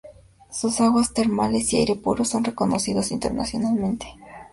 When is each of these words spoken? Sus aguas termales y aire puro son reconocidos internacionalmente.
Sus 0.49 0.81
aguas 0.81 1.13
termales 1.13 1.71
y 1.73 1.77
aire 1.77 1.95
puro 1.95 2.25
son 2.25 2.43
reconocidos 2.43 3.11
internacionalmente. 3.11 4.07